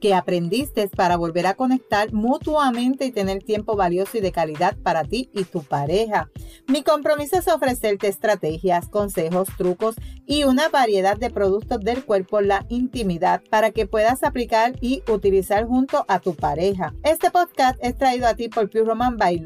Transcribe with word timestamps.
que 0.00 0.14
aprendiste 0.14 0.88
para 0.88 1.16
volver 1.16 1.46
a 1.46 1.54
conectar 1.54 2.12
mutuamente 2.12 3.06
y 3.06 3.12
tener 3.12 3.42
tiempo 3.42 3.76
valioso 3.76 4.18
y 4.18 4.20
de 4.20 4.32
calidad 4.32 4.76
para 4.76 5.04
ti 5.04 5.30
y 5.34 5.44
tu 5.44 5.62
pareja. 5.62 6.30
Mi 6.66 6.82
compromiso 6.82 7.36
es 7.38 7.48
ofrecerte 7.48 8.08
estrategias, 8.08 8.88
consejos, 8.88 9.48
trucos 9.56 9.96
y 10.26 10.44
una 10.44 10.68
variedad 10.68 11.16
de 11.16 11.30
productos 11.30 11.80
del 11.80 12.04
cuerpo, 12.04 12.40
la 12.40 12.66
intimidad, 12.68 13.42
para 13.50 13.70
que 13.70 13.86
puedas 13.86 14.22
aplicar 14.22 14.74
y 14.80 15.02
utilizar 15.08 15.66
junto 15.66 16.04
a 16.08 16.20
tu 16.20 16.34
pareja. 16.34 16.94
Este 17.02 17.30
podcast 17.30 17.78
es 17.82 17.96
traído 17.96 18.26
a 18.26 18.34
ti 18.34 18.48
por 18.48 18.68
Pure 18.68 18.84
Roman 18.84 19.16
by 19.16 19.38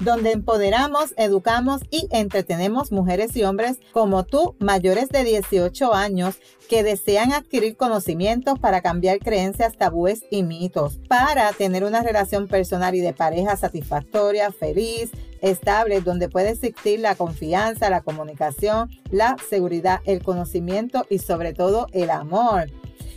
donde 0.00 0.32
empoderamos, 0.32 1.14
educamos 1.16 1.82
y 1.90 2.08
entretenemos 2.10 2.92
mujeres 2.92 3.36
y 3.36 3.44
hombres 3.44 3.78
como 3.92 4.24
tú, 4.24 4.56
mayores 4.58 5.08
de 5.08 5.24
18 5.24 5.94
años, 5.94 6.36
que 6.68 6.82
desean 6.82 7.32
adquirir 7.32 7.76
conocimientos 7.76 8.58
para 8.58 8.80
cambiar 8.80 9.18
creencias, 9.18 9.76
tabúes 9.76 10.24
y 10.30 10.42
mitos, 10.42 10.98
para 11.08 11.52
tener 11.52 11.84
una 11.84 12.02
relación 12.02 12.48
personal 12.48 12.94
y 12.94 13.00
de 13.00 13.12
pareja 13.12 13.56
satisfactoria, 13.56 14.52
feliz, 14.52 15.10
estable, 15.40 16.00
donde 16.00 16.28
puede 16.28 16.50
existir 16.50 17.00
la 17.00 17.14
confianza, 17.14 17.90
la 17.90 18.00
comunicación, 18.00 18.90
la 19.10 19.36
seguridad, 19.50 20.00
el 20.04 20.22
conocimiento 20.22 21.06
y 21.10 21.18
sobre 21.18 21.52
todo 21.52 21.88
el 21.92 22.10
amor. 22.10 22.70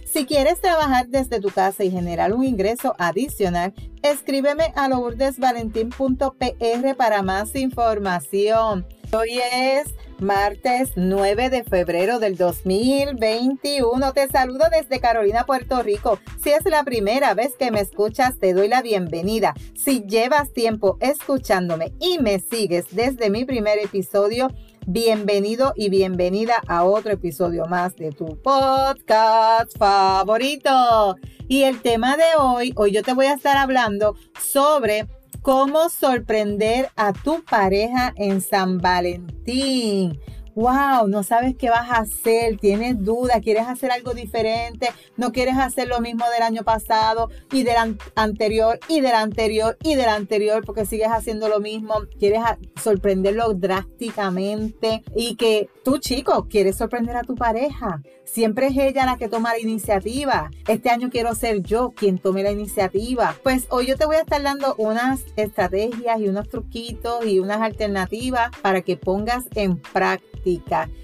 Si 0.05 0.25
quieres 0.25 0.61
trabajar 0.61 1.07
desde 1.09 1.41
tu 1.41 1.49
casa 1.49 1.83
y 1.83 1.91
generar 1.91 2.33
un 2.33 2.45
ingreso 2.45 2.95
adicional, 2.97 3.73
escríbeme 4.01 4.71
a 4.75 4.87
lourdesvalentín.pr 4.87 6.95
para 6.95 7.21
más 7.21 7.53
información. 7.55 8.85
Hoy 9.11 9.39
es 9.53 9.87
martes 10.19 10.91
9 10.95 11.49
de 11.49 11.63
febrero 11.63 12.19
del 12.19 12.37
2021. 12.37 14.13
Te 14.13 14.27
saludo 14.27 14.65
desde 14.71 14.99
Carolina, 14.99 15.45
Puerto 15.45 15.81
Rico. 15.83 16.19
Si 16.41 16.51
es 16.51 16.65
la 16.65 16.83
primera 16.83 17.33
vez 17.33 17.55
que 17.57 17.71
me 17.71 17.81
escuchas, 17.81 18.39
te 18.39 18.53
doy 18.53 18.67
la 18.67 18.81
bienvenida. 18.81 19.53
Si 19.75 20.03
llevas 20.05 20.53
tiempo 20.53 20.97
escuchándome 20.99 21.93
y 21.99 22.19
me 22.19 22.39
sigues 22.39 22.85
desde 22.91 23.29
mi 23.29 23.45
primer 23.45 23.79
episodio, 23.79 24.49
bienvenido 24.87 25.73
y 25.75 25.89
bienvenida 25.89 26.61
a 26.67 26.83
otro 26.83 27.11
episodio 27.11 27.65
más 27.65 27.95
de 27.95 28.11
tu 28.11 28.41
podcast 28.41 29.77
favorito. 29.77 31.15
Y 31.47 31.63
el 31.63 31.81
tema 31.81 32.17
de 32.17 32.35
hoy, 32.37 32.73
hoy 32.75 32.91
yo 32.91 33.03
te 33.03 33.13
voy 33.13 33.27
a 33.27 33.33
estar 33.33 33.57
hablando 33.57 34.15
sobre 34.39 35.07
cómo 35.45 35.89
sorprender 35.89 36.89
a 36.95 37.13
tu 37.13 37.43
pareja 37.43 38.11
en 38.15 38.41
San 38.41 38.79
Valentín 38.79 40.19
wow, 40.55 41.07
no 41.07 41.21
sabes 41.21 41.55
qué 41.57 41.69
vas 41.69 41.89
a 41.91 41.97
hacer, 41.97 42.57
tienes 42.57 43.03
dudas, 43.03 43.41
quieres 43.43 43.67
hacer 43.67 43.91
algo 43.91 44.13
diferente, 44.13 44.89
no 45.17 45.31
quieres 45.31 45.57
hacer 45.57 45.87
lo 45.87 45.99
mismo 45.99 46.25
del 46.33 46.43
año 46.43 46.63
pasado 46.63 47.29
y 47.51 47.63
del 47.63 47.97
anterior 48.15 48.79
y 48.87 49.01
del 49.01 49.13
anterior 49.13 49.77
y 49.83 49.95
del 49.95 50.09
anterior 50.09 50.63
porque 50.65 50.85
sigues 50.85 51.09
haciendo 51.09 51.49
lo 51.49 51.59
mismo, 51.59 51.95
quieres 52.17 52.39
sorprenderlo 52.81 53.53
drásticamente 53.53 55.03
y 55.15 55.35
que 55.35 55.69
tú 55.83 55.97
chico 55.97 56.47
quieres 56.49 56.77
sorprender 56.77 57.17
a 57.17 57.23
tu 57.23 57.35
pareja. 57.35 58.01
Siempre 58.23 58.67
es 58.67 58.77
ella 58.77 59.05
la 59.05 59.17
que 59.17 59.29
toma 59.29 59.53
la 59.53 59.59
iniciativa. 59.59 60.49
Este 60.67 60.89
año 60.89 61.09
quiero 61.11 61.35
ser 61.35 61.61
yo 61.61 61.91
quien 61.91 62.17
tome 62.17 62.41
la 62.41 62.51
iniciativa. 62.51 63.35
Pues 63.43 63.67
hoy 63.69 63.85
yo 63.85 63.97
te 63.97 64.05
voy 64.05 64.15
a 64.15 64.21
estar 64.21 64.41
dando 64.41 64.73
unas 64.77 65.21
estrategias 65.35 66.19
y 66.19 66.27
unos 66.27 66.49
truquitos 66.49 67.25
y 67.25 67.39
unas 67.39 67.61
alternativas 67.61 68.49
para 68.63 68.81
que 68.81 68.97
pongas 68.97 69.45
en 69.53 69.77
práctica 69.77 70.44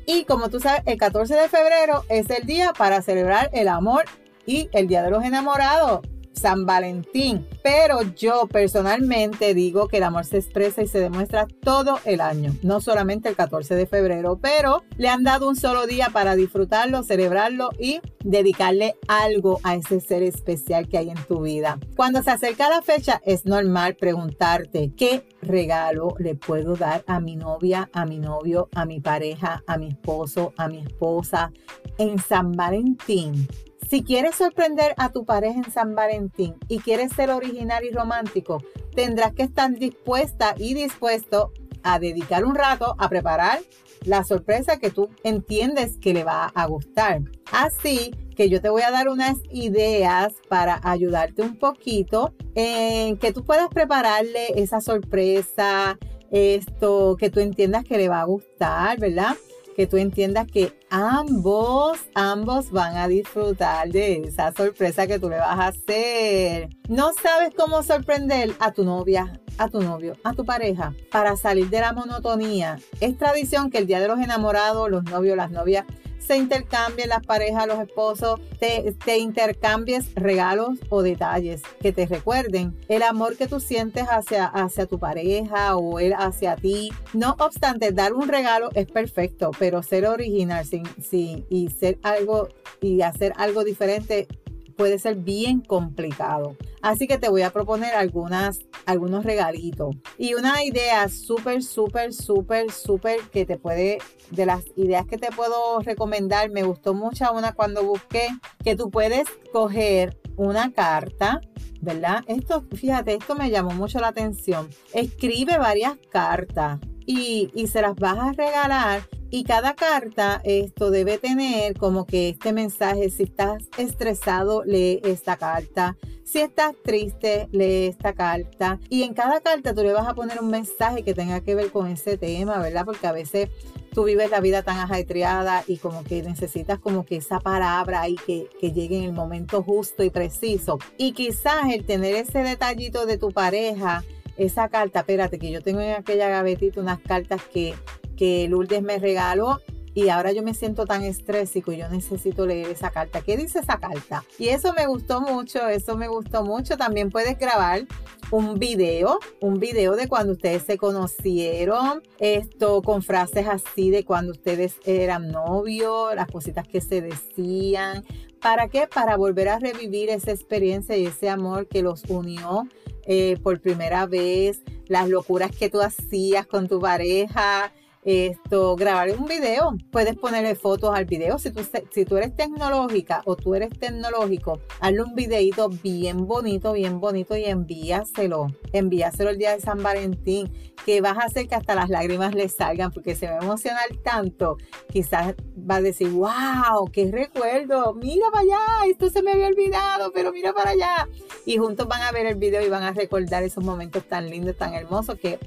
y 0.05 0.25
como 0.25 0.49
tú 0.49 0.59
sabes, 0.59 0.83
el 0.85 0.97
14 0.97 1.33
de 1.33 1.49
febrero 1.49 2.03
es 2.09 2.29
el 2.29 2.45
día 2.45 2.73
para 2.77 3.01
celebrar 3.01 3.49
el 3.53 3.67
amor 3.67 4.05
y 4.45 4.69
el 4.71 4.87
Día 4.87 5.01
de 5.01 5.09
los 5.09 5.23
Enamorados. 5.23 6.01
San 6.33 6.65
Valentín. 6.65 7.47
Pero 7.63 8.01
yo 8.15 8.47
personalmente 8.47 9.53
digo 9.53 9.87
que 9.87 9.97
el 9.97 10.03
amor 10.03 10.25
se 10.25 10.37
expresa 10.37 10.81
y 10.81 10.87
se 10.87 10.99
demuestra 10.99 11.47
todo 11.61 11.99
el 12.05 12.21
año, 12.21 12.55
no 12.63 12.81
solamente 12.81 13.29
el 13.29 13.35
14 13.35 13.75
de 13.75 13.85
febrero, 13.85 14.39
pero 14.41 14.83
le 14.97 15.09
han 15.09 15.23
dado 15.23 15.47
un 15.47 15.55
solo 15.55 15.85
día 15.87 16.09
para 16.11 16.35
disfrutarlo, 16.35 17.03
celebrarlo 17.03 17.69
y 17.79 18.01
dedicarle 18.23 18.95
algo 19.07 19.59
a 19.63 19.75
ese 19.75 19.99
ser 19.99 20.23
especial 20.23 20.87
que 20.87 20.97
hay 20.97 21.09
en 21.09 21.23
tu 21.27 21.41
vida. 21.41 21.79
Cuando 21.95 22.23
se 22.23 22.31
acerca 22.31 22.69
la 22.69 22.81
fecha 22.81 23.21
es 23.25 23.45
normal 23.45 23.95
preguntarte 23.95 24.93
qué 24.95 25.27
regalo 25.41 26.15
le 26.19 26.35
puedo 26.35 26.75
dar 26.75 27.03
a 27.07 27.19
mi 27.19 27.35
novia, 27.35 27.89
a 27.93 28.05
mi 28.05 28.19
novio, 28.19 28.69
a 28.73 28.85
mi 28.85 28.99
pareja, 28.99 29.63
a 29.67 29.77
mi 29.77 29.89
esposo, 29.89 30.53
a 30.57 30.67
mi 30.67 30.79
esposa 30.79 31.51
en 31.97 32.19
San 32.19 32.53
Valentín. 32.53 33.47
Si 33.91 34.03
quieres 34.03 34.35
sorprender 34.35 34.93
a 34.95 35.11
tu 35.11 35.25
pareja 35.25 35.59
en 35.59 35.69
San 35.69 35.95
Valentín 35.95 36.55
y 36.69 36.79
quieres 36.79 37.11
ser 37.11 37.29
original 37.29 37.83
y 37.83 37.91
romántico, 37.91 38.63
tendrás 38.95 39.33
que 39.33 39.43
estar 39.43 39.69
dispuesta 39.69 40.55
y 40.57 40.73
dispuesto 40.73 41.51
a 41.83 41.99
dedicar 41.99 42.45
un 42.45 42.55
rato 42.55 42.95
a 42.99 43.09
preparar 43.09 43.59
la 44.05 44.23
sorpresa 44.23 44.77
que 44.77 44.91
tú 44.91 45.09
entiendes 45.25 45.97
que 45.97 46.13
le 46.13 46.23
va 46.23 46.53
a 46.55 46.67
gustar. 46.67 47.19
Así 47.51 48.15
que 48.33 48.47
yo 48.47 48.61
te 48.61 48.69
voy 48.69 48.83
a 48.83 48.91
dar 48.91 49.09
unas 49.09 49.35
ideas 49.51 50.31
para 50.47 50.79
ayudarte 50.83 51.41
un 51.41 51.57
poquito 51.57 52.33
en 52.55 53.17
que 53.17 53.33
tú 53.33 53.43
puedas 53.43 53.67
prepararle 53.67 54.53
esa 54.55 54.79
sorpresa, 54.79 55.99
esto 56.31 57.17
que 57.19 57.29
tú 57.29 57.41
entiendas 57.41 57.83
que 57.83 57.97
le 57.97 58.07
va 58.07 58.21
a 58.21 58.25
gustar, 58.25 58.97
¿verdad? 59.01 59.35
Que 59.75 59.87
tú 59.87 59.97
entiendas 59.97 60.47
que 60.47 60.77
ambos, 60.89 61.99
ambos 62.15 62.71
van 62.71 62.97
a 62.97 63.07
disfrutar 63.07 63.89
de 63.89 64.23
esa 64.23 64.51
sorpresa 64.51 65.07
que 65.07 65.19
tú 65.19 65.29
le 65.29 65.37
vas 65.37 65.59
a 65.59 65.67
hacer. 65.67 66.69
No 66.89 67.11
sabes 67.13 67.51
cómo 67.55 67.83
sorprender 67.83 68.53
a 68.59 68.71
tu 68.71 68.83
novia, 68.83 69.39
a 69.57 69.69
tu 69.69 69.81
novio, 69.81 70.17
a 70.23 70.33
tu 70.33 70.45
pareja 70.45 70.93
para 71.11 71.35
salir 71.35 71.69
de 71.69 71.79
la 71.79 71.93
monotonía. 71.93 72.79
Es 72.99 73.17
tradición 73.17 73.69
que 73.69 73.77
el 73.77 73.87
día 73.87 73.99
de 73.99 74.07
los 74.07 74.19
enamorados, 74.19 74.89
los 74.89 75.03
novios, 75.05 75.37
las 75.37 75.51
novias, 75.51 75.85
se 76.25 76.37
intercambien 76.37 77.09
las 77.09 77.25
parejas, 77.25 77.67
los 77.67 77.79
esposos, 77.79 78.39
te, 78.59 78.93
te, 79.03 79.17
intercambies 79.17 80.13
regalos 80.15 80.79
o 80.89 81.01
detalles 81.01 81.61
que 81.81 81.91
te 81.91 82.05
recuerden 82.05 82.77
el 82.87 83.03
amor 83.03 83.37
que 83.37 83.47
tú 83.47 83.59
sientes 83.59 84.05
hacia, 84.05 84.45
hacia 84.45 84.85
tu 84.85 84.99
pareja 84.99 85.75
o 85.75 85.99
él 85.99 86.13
hacia 86.17 86.55
ti. 86.55 86.91
No 87.13 87.35
obstante, 87.39 87.91
dar 87.91 88.13
un 88.13 88.27
regalo 88.27 88.69
es 88.73 88.87
perfecto, 88.87 89.51
pero 89.57 89.83
ser 89.83 90.05
original 90.05 90.65
sin, 90.65 90.83
sin, 91.01 91.45
y 91.49 91.69
ser 91.69 91.99
algo 92.03 92.49
y 92.81 93.01
hacer 93.01 93.33
algo 93.37 93.63
diferente 93.63 94.27
puede 94.75 94.99
ser 94.99 95.15
bien 95.15 95.61
complicado. 95.61 96.55
Así 96.81 97.07
que 97.07 97.17
te 97.17 97.29
voy 97.29 97.43
a 97.43 97.51
proponer 97.51 97.93
algunas, 97.93 98.59
algunos 98.85 99.23
regalitos. 99.23 99.95
Y 100.17 100.33
una 100.33 100.63
idea 100.63 101.07
súper, 101.09 101.63
súper, 101.63 102.13
súper, 102.13 102.71
súper 102.71 103.19
que 103.31 103.45
te 103.45 103.57
puede, 103.57 103.99
de 104.31 104.45
las 104.45 104.63
ideas 104.75 105.05
que 105.05 105.17
te 105.17 105.31
puedo 105.31 105.79
recomendar, 105.79 106.49
me 106.49 106.63
gustó 106.63 106.93
mucho 106.93 107.31
una 107.33 107.53
cuando 107.53 107.83
busqué, 107.83 108.27
que 108.63 108.75
tú 108.75 108.89
puedes 108.89 109.27
coger 109.51 110.19
una 110.37 110.71
carta 110.71 111.41
¿verdad? 111.81 112.23
Esto, 112.27 112.63
fíjate, 112.75 113.15
esto 113.15 113.35
me 113.35 113.49
llamó 113.49 113.71
mucho 113.71 113.99
la 113.99 114.09
atención. 114.09 114.69
Escribe 114.93 115.57
varias 115.57 115.97
cartas 116.11 116.79
y, 117.11 117.67
se 117.67 117.81
las 117.81 117.95
vas 117.95 118.17
a 118.17 118.31
regalar 118.31 119.07
y 119.29 119.43
cada 119.43 119.75
carta 119.75 120.41
esto 120.43 120.91
debe 120.91 121.17
tener 121.17 121.77
como 121.77 122.05
que 122.05 122.29
este 122.29 122.51
mensaje, 122.53 123.09
si 123.09 123.23
estás 123.23 123.63
estresado, 123.77 124.63
lee 124.65 124.99
esta 125.03 125.37
carta. 125.37 125.95
Si 126.25 126.39
estás 126.39 126.73
triste, 126.83 127.47
lee 127.51 127.87
esta 127.87 128.13
carta. 128.13 128.79
Y 128.89 129.03
en 129.03 129.13
cada 129.13 129.41
carta 129.41 129.73
tú 129.73 129.83
le 129.83 129.93
vas 129.93 130.07
a 130.07 130.15
poner 130.15 130.39
un 130.41 130.49
mensaje 130.49 131.03
que 131.03 131.13
tenga 131.13 131.41
que 131.41 131.55
ver 131.55 131.71
con 131.71 131.87
ese 131.87 132.17
tema, 132.17 132.59
¿verdad? 132.59 132.85
Porque 132.85 133.07
a 133.07 133.11
veces 133.11 133.49
tú 133.93 134.05
vives 134.05 134.31
la 134.31 134.39
vida 134.39 134.63
tan 134.63 134.77
ajetreada 134.77 135.63
y 135.67 135.77
como 135.77 136.03
que 136.03 136.23
necesitas 136.23 136.79
como 136.79 137.05
que 137.05 137.17
esa 137.17 137.39
palabra 137.39 138.07
y 138.07 138.15
que, 138.15 138.49
que 138.59 138.71
llegue 138.71 138.97
en 138.97 139.03
el 139.03 139.13
momento 139.13 139.63
justo 139.63 140.03
y 140.03 140.09
preciso. 140.09 140.79
Y 140.97 141.11
quizás 141.13 141.69
el 141.73 141.85
tener 141.85 142.15
ese 142.15 142.39
detallito 142.39 143.05
de 143.05 143.17
tu 143.17 143.31
pareja, 143.31 144.03
esa 144.45 144.69
carta, 144.69 144.99
espérate, 144.99 145.39
que 145.39 145.51
yo 145.51 145.61
tengo 145.61 145.81
en 145.81 145.93
aquella 145.93 146.29
gavetita 146.29 146.79
unas 146.79 146.99
cartas 146.99 147.41
que 147.53 147.75
que 148.21 148.47
Lourdes 148.47 148.83
me 148.83 148.99
regaló 148.99 149.61
y 149.95 150.09
ahora 150.09 150.31
yo 150.31 150.43
me 150.43 150.53
siento 150.53 150.85
tan 150.85 151.03
estrésico 151.03 151.71
y 151.71 151.77
yo 151.77 151.89
necesito 151.89 152.45
leer 152.45 152.67
esa 152.67 152.91
carta. 152.91 153.21
¿Qué 153.21 153.35
dice 153.35 153.57
esa 153.57 153.79
carta? 153.79 154.23
Y 154.37 154.49
eso 154.49 154.73
me 154.73 154.85
gustó 154.85 155.21
mucho, 155.21 155.67
eso 155.67 155.97
me 155.97 156.07
gustó 156.07 156.43
mucho. 156.43 156.77
También 156.77 157.09
puedes 157.09 157.39
grabar 157.39 157.87
un 158.29 158.59
video, 158.59 159.17
un 159.39 159.59
video 159.59 159.95
de 159.95 160.07
cuando 160.07 160.33
ustedes 160.33 160.61
se 160.61 160.77
conocieron, 160.77 162.03
esto 162.19 162.83
con 162.83 163.01
frases 163.01 163.47
así 163.47 163.89
de 163.89 164.05
cuando 164.05 164.33
ustedes 164.33 164.75
eran 164.85 165.29
novios, 165.29 166.13
las 166.15 166.27
cositas 166.27 166.67
que 166.67 166.79
se 166.79 167.01
decían. 167.01 168.05
¿Para 168.39 168.67
qué? 168.67 168.85
Para 168.85 169.17
volver 169.17 169.49
a 169.49 169.57
revivir 169.57 170.09
esa 170.09 170.29
experiencia 170.29 170.95
y 170.95 171.07
ese 171.07 171.27
amor 171.27 171.67
que 171.67 171.81
los 171.81 172.03
unió 172.07 172.67
eh, 173.13 173.37
por 173.43 173.59
primera 173.59 174.05
vez, 174.05 174.61
las 174.87 175.09
locuras 175.09 175.51
que 175.53 175.69
tú 175.69 175.81
hacías 175.81 176.47
con 176.47 176.69
tu 176.69 176.79
pareja, 176.79 177.73
esto, 178.03 178.75
grabar 178.75 179.11
un 179.11 179.25
video. 179.25 179.75
Puedes 179.91 180.15
ponerle 180.15 180.55
fotos 180.55 180.91
al 180.93 181.05
video. 181.05 181.37
Si 181.37 181.51
tú, 181.51 181.61
si 181.91 182.05
tú 182.05 182.17
eres 182.17 182.35
tecnológica 182.35 183.21
o 183.25 183.35
tú 183.35 183.53
eres 183.53 183.69
tecnológico, 183.77 184.59
hazle 184.79 185.03
un 185.03 185.13
videito 185.13 185.69
bien 185.69 186.25
bonito, 186.25 186.73
bien 186.73 186.99
bonito 186.99 187.37
y 187.37 187.45
envíaselo. 187.45 188.47
Envíaselo 188.73 189.29
el 189.29 189.37
día 189.37 189.55
de 189.55 189.61
San 189.61 189.83
Valentín, 189.83 190.51
que 190.85 191.01
vas 191.01 191.17
a 191.17 191.25
hacer 191.25 191.47
que 191.47 191.55
hasta 191.55 191.75
las 191.75 191.89
lágrimas 191.89 192.33
le 192.33 192.49
salgan 192.49 192.91
porque 192.91 193.15
se 193.15 193.27
va 193.27 193.33
a 193.33 193.43
emocionar 193.43 193.85
tanto. 194.03 194.57
Quizás 194.91 195.35
va 195.57 195.75
a 195.75 195.81
decir, 195.81 196.09
wow, 196.09 196.89
qué 196.91 197.09
recuerdo. 197.11 197.93
Mira 197.93 198.31
para 198.31 198.41
allá, 198.41 198.89
esto 198.89 199.09
se 199.09 199.21
me 199.21 199.31
había 199.31 199.47
olvidado, 199.47 200.11
pero 200.11 200.31
mira 200.31 200.53
para 200.53 200.71
allá. 200.71 201.07
Y 201.45 201.57
juntos 201.57 201.87
van 201.87 202.01
a 202.01 202.11
ver 202.11 202.25
el 202.25 202.35
video 202.35 202.65
y 202.65 202.69
van 202.69 202.83
a 202.83 202.93
recordar 202.93 203.43
esos 203.43 203.63
momentos 203.63 204.03
tan 204.05 204.29
lindos, 204.29 204.57
tan 204.57 204.73
hermosos 204.73 205.19
que 205.19 205.37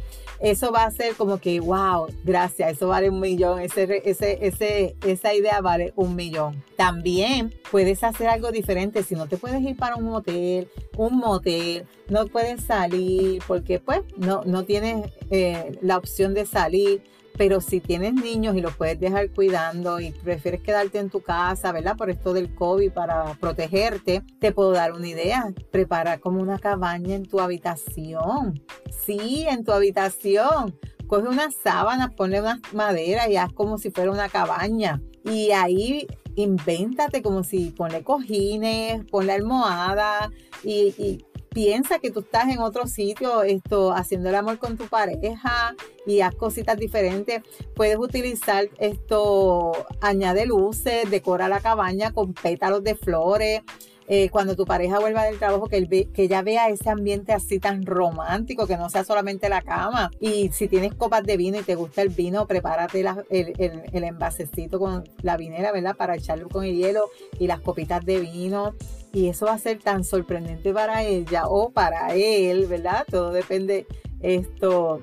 eso 0.41 0.73
va 0.73 0.85
a 0.85 0.91
ser 0.91 1.15
como 1.15 1.39
que, 1.39 1.59
wow, 1.61 2.07
gracias, 2.23 2.44
eso 2.45 2.89
vale 2.89 3.11
un 3.11 3.21
millón, 3.21 3.61
esa 3.61 5.35
idea 5.35 5.61
vale 5.61 5.93
un 5.97 6.17
millón. 6.17 6.63
También 6.77 7.55
puedes 7.71 8.03
hacer 8.05 8.29
algo 8.29 8.51
diferente, 8.53 9.03
si 9.03 9.15
no 9.15 9.27
te 9.27 9.37
puedes 9.37 9.61
ir 9.63 9.77
para 9.77 9.97
un 9.97 10.09
hotel, 10.09 10.69
un 10.97 11.17
motel, 11.17 11.87
no 12.09 12.27
puedes 12.27 12.63
salir 12.65 13.43
porque 13.47 13.79
pues 13.81 14.01
no, 14.17 14.43
no 14.45 14.65
tienes 14.65 15.11
eh, 15.31 15.79
la 15.83 15.97
opción 15.97 16.35
de 16.35 16.47
salir 16.47 17.03
pero 17.37 17.61
si 17.61 17.81
tienes 17.81 18.15
niños 18.15 18.57
y 18.57 18.61
los 18.61 18.77
puedes 18.77 18.99
dejar 19.01 19.31
cuidando 19.31 20.01
y 20.01 20.13
prefieres 20.13 20.61
quedarte 20.61 20.99
en 20.99 21.11
tu 21.11 21.21
casa, 21.21 21.73
¿verdad? 21.73 21.97
Por 21.97 22.11
esto 22.11 22.33
del 22.33 22.55
COVID 22.55 22.93
para 22.93 23.35
protegerte, 23.41 24.23
te 24.39 24.53
puedo 24.53 24.71
dar 24.73 24.93
una 24.93 25.09
idea. 25.09 25.53
Prepara 25.71 26.19
como 26.19 26.41
una 26.41 26.59
cabaña 26.59 27.15
en 27.15 27.27
tu 27.27 27.41
habitación. 27.41 28.63
Sí, 29.05 29.47
en 29.49 29.65
tu 29.65 29.73
habitación. 29.73 30.79
Coge 31.07 31.29
unas 31.29 31.55
sábanas, 31.63 32.13
ponle 32.15 32.41
unas 32.41 32.61
maderas 32.73 33.29
y 33.29 33.37
haz 33.37 33.53
como 33.53 33.79
si 33.79 33.91
fuera 33.91 34.11
una 34.11 34.29
cabaña. 34.29 35.01
Y 35.25 35.51
ahí 35.53 36.07
invéntate 36.37 37.23
como 37.23 37.45
si 37.45 37.71
ponle 37.71 38.03
cojines, 38.03 39.05
ponle 39.11 39.33
almohada 39.33 40.31
y, 40.63 40.95
y 40.99 41.25
piensa 41.55 42.01
que 42.01 42.11
tú 42.11 42.21
estás 42.21 42.49
en 42.49 42.59
otro 42.59 42.87
sitio 42.87 43.43
esto, 43.45 43.93
haciendo 43.93 44.29
el 44.29 44.35
amor 44.35 44.59
con 44.59 44.77
tu 44.77 44.87
pareja 44.87 45.75
y 46.05 46.21
haz 46.21 46.35
cositas 46.35 46.77
diferentes. 46.77 47.43
Puedes 47.75 47.97
utilizar 47.97 48.69
esto, 48.79 49.73
añade 50.01 50.47
luces, 50.47 51.09
decora 51.11 51.49
la 51.49 51.61
cabaña 51.61 52.13
con 52.13 52.35
pétalos 52.35 52.83
de 52.83 52.97
flores. 52.97 53.63
Eh, 54.07 54.29
cuando 54.31 54.55
tu 54.55 54.67
pareja 54.67 54.99
vuelva 54.99 55.25
del 55.25 55.39
trabajo, 55.39 55.67
que, 55.67 55.87
que 56.13 56.23
ella 56.23 56.43
vea 56.43 56.69
ese 56.69 56.91
ambiente 56.91 57.33
así 57.33 57.59
tan 57.59 57.87
romántico, 57.87 58.67
que 58.67 58.77
no 58.77 58.91
sea 58.91 59.05
solamente 59.05 59.49
la 59.49 59.63
cama. 59.63 60.11
Y 60.21 60.51
si 60.53 60.69
tienes 60.69 60.95
copas 60.95 61.25
de 61.25 61.37
vino 61.37 61.59
y 61.59 61.63
te 61.63 61.75
gusta 61.75 62.03
el 62.03 62.11
vino, 62.11 62.47
prepárate 62.47 63.01
el, 63.01 63.09
el, 63.31 63.83
el, 63.93 64.05
envasecito 64.05 64.79
con 64.79 65.05
la 65.23 65.37
vinera, 65.37 65.73
¿verdad? 65.73 65.97
Para 65.97 66.17
echarlo 66.17 66.49
con 66.49 66.65
el 66.65 66.77
hielo 66.77 67.09
y 67.39 67.47
las 67.47 67.61
copitas 67.61 68.05
de 68.05 68.21
vino 68.21 68.75
y 69.13 69.29
eso 69.29 69.47
va 69.47 69.53
a 69.53 69.59
ser 69.59 69.79
tan 69.79 70.05
sorprendente 70.05 70.73
para 70.73 71.03
ella 71.03 71.47
o 71.47 71.71
para 71.71 72.15
él, 72.15 72.67
¿verdad? 72.67 73.07
Todo 73.09 73.31
depende 73.31 73.87
esto 74.21 75.01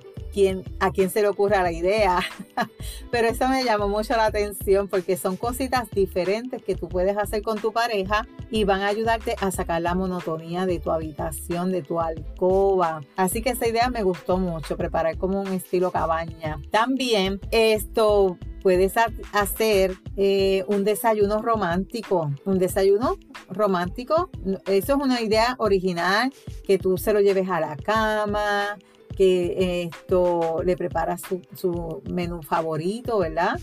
a 0.79 0.91
quién 0.91 1.09
se 1.09 1.21
le 1.21 1.27
ocurra 1.27 1.63
la 1.63 1.71
idea. 1.71 2.19
Pero 3.11 3.27
eso 3.27 3.47
me 3.47 3.63
llamó 3.63 3.87
mucho 3.87 4.15
la 4.15 4.25
atención 4.25 4.87
porque 4.87 5.17
son 5.17 5.37
cositas 5.37 5.89
diferentes 5.91 6.61
que 6.63 6.75
tú 6.75 6.87
puedes 6.87 7.17
hacer 7.17 7.41
con 7.41 7.59
tu 7.59 7.71
pareja 7.71 8.27
y 8.49 8.63
van 8.63 8.81
a 8.81 8.87
ayudarte 8.87 9.35
a 9.39 9.51
sacar 9.51 9.81
la 9.81 9.95
monotonía 9.95 10.65
de 10.65 10.79
tu 10.79 10.91
habitación, 10.91 11.71
de 11.71 11.81
tu 11.81 11.99
alcoba. 11.99 13.01
Así 13.15 13.41
que 13.41 13.51
esa 13.51 13.67
idea 13.67 13.89
me 13.89 14.03
gustó 14.03 14.37
mucho, 14.37 14.77
preparar 14.77 15.17
como 15.17 15.41
un 15.41 15.47
estilo 15.47 15.91
cabaña. 15.91 16.59
También 16.71 17.39
esto 17.51 18.37
puedes 18.61 18.93
hacer 19.33 19.97
eh, 20.17 20.63
un 20.67 20.83
desayuno 20.83 21.41
romántico. 21.41 22.31
Un 22.45 22.59
desayuno 22.59 23.17
romántico, 23.49 24.29
eso 24.65 24.93
es 24.93 24.99
una 25.03 25.21
idea 25.21 25.55
original, 25.57 26.31
que 26.65 26.77
tú 26.77 26.97
se 26.97 27.13
lo 27.13 27.19
lleves 27.19 27.49
a 27.49 27.59
la 27.59 27.75
cama, 27.75 28.77
que 29.21 29.83
esto 29.83 30.63
le 30.65 30.75
preparas 30.75 31.21
su, 31.55 32.01
menú 32.09 32.41
favorito, 32.41 33.19
¿verdad? 33.19 33.59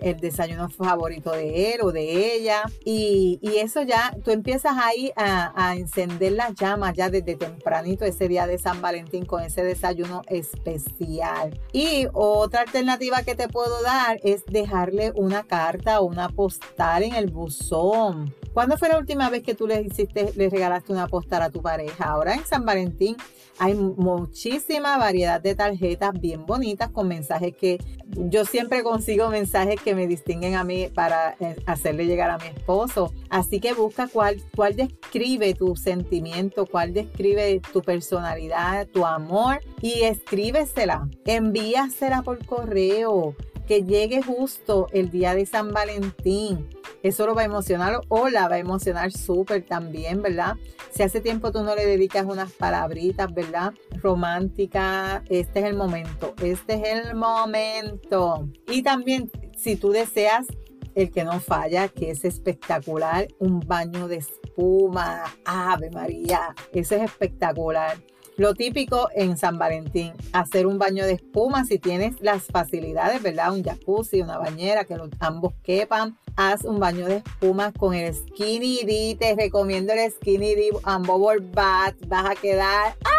el 0.00 0.20
desayuno 0.20 0.68
favorito 0.68 1.32
de 1.32 1.72
él 1.72 1.80
o 1.82 1.90
de 1.90 2.36
ella. 2.36 2.62
Y, 2.84 3.40
eso 3.56 3.82
ya, 3.82 4.16
tú 4.22 4.30
empiezas 4.30 4.76
ahí 4.80 5.10
a, 5.16 5.74
encender 5.76 6.32
las 6.34 6.54
llamas 6.54 6.94
ya 6.94 7.10
desde 7.10 7.34
tempranito 7.34 8.04
ese 8.04 8.28
día 8.28 8.46
de 8.46 8.58
San 8.58 8.80
Valentín 8.80 9.24
con 9.24 9.42
ese 9.42 9.64
desayuno 9.64 10.22
especial. 10.28 11.60
Y 11.72 12.06
otra 12.12 12.60
alternativa 12.60 13.24
que 13.24 13.34
te 13.34 13.48
puedo 13.48 13.82
dar 13.82 14.20
es 14.22 14.44
dejarle 14.46 15.10
una 15.16 15.42
carta 15.42 16.00
o 16.00 16.04
una 16.04 16.28
postal 16.28 17.02
en 17.02 17.16
el 17.16 17.32
buzón. 17.32 18.32
¿Cuándo 18.56 18.78
fue 18.78 18.88
la 18.88 18.96
última 18.96 19.28
vez 19.28 19.42
que 19.42 19.54
tú 19.54 19.66
le 19.66 19.82
hiciste, 19.82 20.32
le 20.34 20.48
regalaste 20.48 20.90
una 20.90 21.08
postal 21.08 21.42
a 21.42 21.50
tu 21.50 21.60
pareja? 21.60 22.04
Ahora 22.04 22.32
en 22.32 22.46
San 22.46 22.64
Valentín 22.64 23.14
hay 23.58 23.74
muchísima 23.74 24.96
variedad 24.96 25.42
de 25.42 25.54
tarjetas 25.54 26.18
bien 26.18 26.46
bonitas 26.46 26.88
con 26.88 27.06
mensajes 27.06 27.54
que 27.54 27.76
yo 28.06 28.46
siempre 28.46 28.82
consigo 28.82 29.28
mensajes 29.28 29.78
que 29.82 29.94
me 29.94 30.06
distinguen 30.06 30.54
a 30.54 30.64
mí 30.64 30.88
para 30.88 31.36
eh, 31.38 31.56
hacerle 31.66 32.06
llegar 32.06 32.30
a 32.30 32.38
mi 32.38 32.46
esposo. 32.46 33.12
Así 33.28 33.60
que 33.60 33.74
busca 33.74 34.08
cuál, 34.08 34.42
cuál 34.56 34.74
describe 34.74 35.52
tu 35.52 35.76
sentimiento, 35.76 36.64
cuál 36.64 36.94
describe 36.94 37.60
tu 37.74 37.82
personalidad, 37.82 38.86
tu 38.86 39.04
amor 39.04 39.60
y 39.82 40.04
escríbesela. 40.04 41.10
Envíasela 41.26 42.22
por 42.22 42.42
correo 42.46 43.36
que 43.66 43.82
llegue 43.82 44.22
justo 44.22 44.86
el 44.92 45.10
día 45.10 45.34
de 45.34 45.46
San 45.46 45.72
Valentín. 45.72 46.68
Eso 47.02 47.26
lo 47.26 47.34
va 47.34 47.42
a 47.42 47.46
emocionar 47.46 48.00
o 48.08 48.28
la 48.28 48.48
va 48.48 48.56
a 48.56 48.58
emocionar 48.58 49.12
súper 49.12 49.64
también, 49.64 50.22
¿verdad? 50.22 50.56
Si 50.90 51.02
hace 51.02 51.20
tiempo 51.20 51.52
tú 51.52 51.62
no 51.62 51.74
le 51.74 51.84
dedicas 51.84 52.24
unas 52.24 52.52
palabritas, 52.52 53.32
¿verdad? 53.34 53.74
Románticas, 54.02 55.22
este 55.28 55.60
es 55.60 55.64
el 55.66 55.74
momento, 55.74 56.34
este 56.42 56.74
es 56.74 57.06
el 57.06 57.14
momento. 57.14 58.48
Y 58.68 58.82
también 58.82 59.30
si 59.56 59.76
tú 59.76 59.90
deseas 59.90 60.46
el 60.94 61.10
que 61.10 61.24
no 61.24 61.40
falla, 61.40 61.88
que 61.88 62.10
es 62.10 62.24
espectacular, 62.24 63.28
un 63.38 63.60
baño 63.60 64.08
de 64.08 64.16
espuma, 64.16 65.24
Ave 65.44 65.90
María, 65.90 66.54
ese 66.72 66.96
es 66.96 67.02
espectacular. 67.02 67.98
Lo 68.36 68.52
típico 68.52 69.08
en 69.14 69.38
San 69.38 69.58
Valentín, 69.58 70.12
hacer 70.34 70.66
un 70.66 70.78
baño 70.78 71.06
de 71.06 71.14
espuma 71.14 71.64
si 71.64 71.78
tienes 71.78 72.20
las 72.20 72.44
facilidades, 72.44 73.22
¿verdad? 73.22 73.54
Un 73.54 73.64
jacuzzi, 73.64 74.20
una 74.20 74.36
bañera, 74.36 74.84
que 74.84 74.94
ambos 75.20 75.54
quepan. 75.62 76.18
Haz 76.36 76.64
un 76.64 76.78
baño 76.78 77.06
de 77.06 77.16
espuma 77.16 77.72
con 77.72 77.94
el 77.94 78.14
Skinny 78.14 78.84
D. 78.84 79.16
Te 79.18 79.34
recomiendo 79.34 79.94
el 79.94 80.12
Skinny 80.12 80.54
D 80.54 80.70
Bubble 81.06 81.48
Bath. 81.50 81.96
Vas 82.08 82.30
a 82.30 82.34
quedar... 82.34 82.94
¡ah! 83.04 83.15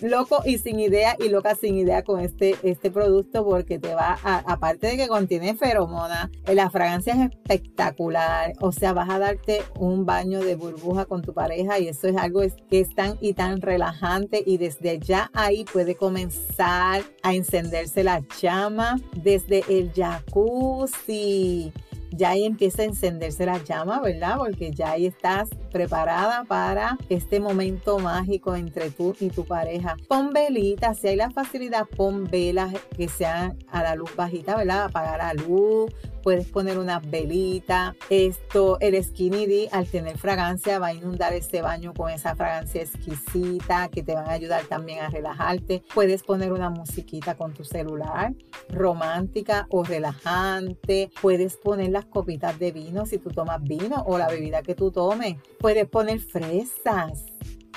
Loco 0.00 0.42
y 0.44 0.58
sin 0.58 0.80
idea 0.80 1.16
y 1.18 1.28
loca 1.28 1.54
sin 1.54 1.76
idea 1.76 2.02
con 2.02 2.20
este, 2.20 2.56
este 2.62 2.90
producto 2.90 3.44
porque 3.44 3.78
te 3.78 3.94
va 3.94 4.18
a, 4.22 4.38
aparte 4.46 4.88
de 4.88 4.96
que 4.96 5.08
contiene 5.08 5.54
feromona, 5.54 6.30
eh, 6.46 6.54
la 6.54 6.70
fragancia 6.70 7.14
es 7.14 7.30
espectacular, 7.30 8.52
o 8.60 8.72
sea, 8.72 8.92
vas 8.92 9.10
a 9.10 9.18
darte 9.18 9.62
un 9.78 10.06
baño 10.06 10.40
de 10.40 10.56
burbuja 10.56 11.04
con 11.04 11.22
tu 11.22 11.34
pareja 11.34 11.78
y 11.78 11.88
eso 11.88 12.08
es 12.08 12.16
algo 12.16 12.42
que 12.70 12.80
es 12.80 12.94
tan 12.94 13.16
y 13.20 13.32
tan 13.32 13.60
relajante 13.60 14.42
y 14.44 14.58
desde 14.58 14.98
ya 14.98 15.30
ahí 15.34 15.64
puede 15.64 15.96
comenzar 15.96 17.02
a 17.22 17.34
encenderse 17.34 18.04
la 18.04 18.22
llama 18.40 19.00
desde 19.14 19.64
el 19.68 19.92
jacuzzi 19.92 21.72
ya 22.10 22.30
ahí 22.30 22.44
empieza 22.44 22.82
a 22.82 22.86
encenderse 22.86 23.46
la 23.46 23.62
llama, 23.62 24.00
¿verdad? 24.00 24.36
Porque 24.38 24.70
ya 24.70 24.92
ahí 24.92 25.06
estás 25.06 25.50
preparada 25.70 26.44
para 26.44 26.96
este 27.08 27.40
momento 27.40 27.98
mágico 27.98 28.56
entre 28.56 28.90
tú 28.90 29.14
y 29.20 29.28
tu 29.28 29.44
pareja. 29.44 29.96
Pon 30.08 30.32
velitas, 30.32 30.98
si 30.98 31.08
hay 31.08 31.16
la 31.16 31.30
facilidad, 31.30 31.86
pon 31.96 32.24
velas 32.24 32.74
que 32.96 33.08
sean 33.08 33.56
a 33.68 33.82
la 33.82 33.94
luz 33.94 34.14
bajita, 34.16 34.56
¿verdad? 34.56 34.84
Apagar 34.84 35.18
la 35.18 35.34
luz, 35.34 35.92
puedes 36.22 36.46
poner 36.46 36.78
una 36.78 37.00
velita. 37.00 37.94
Esto, 38.10 38.78
el 38.80 39.02
Skinny 39.02 39.46
D, 39.46 39.68
al 39.72 39.86
tener 39.86 40.18
fragancia, 40.18 40.78
va 40.78 40.88
a 40.88 40.94
inundar 40.94 41.32
ese 41.32 41.62
baño 41.62 41.94
con 41.94 42.10
esa 42.10 42.34
fragancia 42.34 42.82
exquisita 42.82 43.88
que 43.88 44.02
te 44.02 44.14
van 44.14 44.28
a 44.28 44.32
ayudar 44.32 44.64
también 44.64 45.00
a 45.00 45.10
relajarte. 45.10 45.82
Puedes 45.94 46.22
poner 46.22 46.52
una 46.52 46.70
musiquita 46.70 47.36
con 47.36 47.54
tu 47.54 47.64
celular, 47.64 48.34
romántica 48.68 49.66
o 49.70 49.84
relajante. 49.84 51.10
Puedes 51.20 51.56
poner 51.56 51.90
las 51.90 52.06
copitas 52.06 52.58
de 52.58 52.72
vino 52.72 53.06
si 53.06 53.18
tú 53.18 53.30
tomas 53.30 53.62
vino 53.62 54.02
o 54.06 54.18
la 54.18 54.28
bebida 54.28 54.62
que 54.62 54.74
tú 54.74 54.90
tomes. 54.90 55.36
Puedes 55.58 55.88
poner 55.88 56.20
fresas 56.20 57.24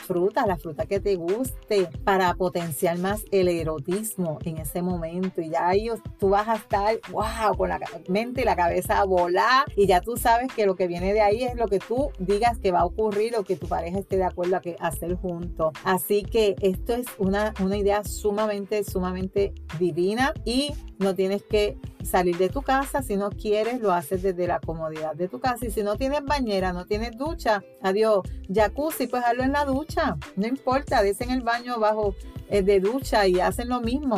fruta, 0.02 0.46
la 0.46 0.58
fruta 0.58 0.86
que 0.86 1.00
te 1.00 1.16
guste, 1.16 1.88
para 2.04 2.34
potenciar 2.36 2.98
más 2.98 3.24
el 3.32 3.48
erotismo 3.48 4.40
en 4.44 4.58
ese 4.58 4.82
momento. 4.82 5.42
Y 5.42 5.50
ya 5.50 5.68
ahí 5.68 5.90
tú 6.20 6.30
vas 6.30 6.48
a 6.48 6.56
estar, 6.56 7.00
wow, 7.12 7.56
con 7.58 7.70
la 7.70 7.80
mente 8.08 8.42
y 8.42 8.46
la 8.46 8.56
cabeza 8.56 9.00
a 9.00 9.06
volar. 9.06 9.66
Y 9.76 9.88
ya 9.88 10.02
tú 10.02 10.18
sabes 10.18 10.52
que 10.54 10.66
lo 10.66 10.76
que 10.76 10.88
viene 10.88 11.14
de 11.14 11.22
ahí 11.22 11.44
es 11.44 11.56
lo 11.56 11.68
que 11.68 11.80
tú 11.80 12.12
digas 12.20 12.58
que 12.58 12.72
va 12.72 12.82
a 12.82 12.86
ocurrir 12.86 13.36
o 13.36 13.44
que 13.44 13.56
tu 13.56 13.68
pareja 13.68 14.00
esté 14.00 14.18
de 14.18 14.26
acuerdo 14.26 14.58
a 14.58 14.62
que 14.62 14.76
hacer 14.80 15.16
juntos. 15.16 15.74
Así 15.84 16.24
que 16.24 16.56
esto 16.62 16.94
es 16.94 17.06
una, 17.18 17.54
una 17.62 17.78
idea 17.78 18.04
sumamente, 18.04 18.84
sumamente 18.84 19.54
divina 19.80 20.34
y 20.46 20.74
no 21.00 21.16
tienes 21.16 21.44
que 21.44 21.78
salir 22.06 22.38
de 22.38 22.50
tu 22.50 22.62
casa. 22.62 23.02
Si 23.02 23.16
no 23.16 23.30
quieres, 23.30 23.82
lo 23.82 23.92
haces 23.92 24.22
desde 24.22 24.48
la 24.48 24.60
comodidad 24.60 25.16
de 25.16 25.28
tu 25.28 25.40
casa. 25.40 25.66
Y 25.66 25.72
si 25.72 25.84
no 25.84 25.98
tienes 25.98 26.24
bañera, 26.24 26.74
no 26.74 26.86
tienes 26.86 27.18
ducha, 27.18 27.64
adiós, 27.82 28.22
jacuzzi, 28.54 29.08
pues 29.08 29.24
hazlo 29.24 29.44
en 29.44 29.52
la 29.52 29.66
ducha. 29.66 30.18
No 30.36 30.48
importa, 30.48 31.02
des 31.04 31.22
en 31.22 31.32
el 31.32 31.42
baño 31.42 31.80
bajo 31.80 32.16
eh, 32.50 32.62
de 32.62 32.80
ducha 32.80 33.28
y 33.28 33.40
hacen 33.40 33.70
lo 33.70 33.82
mismo. 33.82 34.18